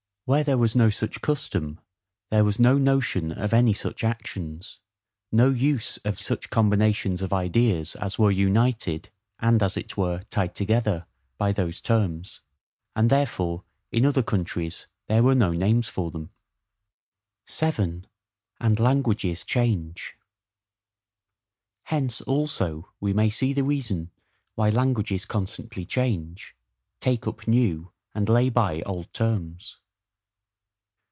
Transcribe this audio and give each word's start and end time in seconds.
Where 0.25 0.45
there 0.45 0.57
was 0.57 0.77
no 0.77 0.89
such 0.89 1.19
custom, 1.19 1.81
there 2.29 2.45
was 2.45 2.57
no 2.57 2.77
notion 2.77 3.33
of 3.33 3.53
any 3.53 3.73
such 3.73 4.01
actions; 4.01 4.79
no 5.29 5.49
use 5.49 5.97
of 6.05 6.21
such 6.21 6.49
combinations 6.49 7.21
of 7.21 7.33
ideas 7.33 7.95
as 7.97 8.17
were 8.17 8.31
united, 8.31 9.09
and, 9.39 9.61
as 9.61 9.75
it 9.75 9.97
were, 9.97 10.23
tied 10.29 10.55
together, 10.55 11.05
by 11.37 11.51
those 11.51 11.81
terms: 11.81 12.39
and 12.95 13.09
therefore 13.09 13.65
in 13.91 14.05
other 14.05 14.23
countries 14.23 14.87
there 15.07 15.21
were 15.21 15.35
no 15.35 15.51
names 15.51 15.89
for 15.89 16.11
them. 16.11 16.29
7. 17.45 18.07
And 18.61 18.79
Languages 18.79 19.43
change. 19.43 20.13
Hence 21.85 22.21
also 22.21 22.87
we 23.01 23.11
may 23.11 23.29
see 23.29 23.51
the 23.51 23.65
reason, 23.65 24.11
why 24.55 24.69
languages 24.69 25.25
constantly 25.25 25.85
change, 25.85 26.55
take 27.01 27.27
up 27.27 27.49
new 27.49 27.91
and 28.15 28.29
lay 28.29 28.47
by 28.49 28.81
old 28.83 29.11
terms. 29.11 29.77